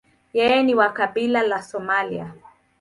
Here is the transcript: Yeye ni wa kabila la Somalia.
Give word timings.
Yeye 0.37 0.63
ni 0.63 0.75
wa 0.75 0.89
kabila 0.93 1.43
la 1.43 1.61
Somalia. 1.61 2.33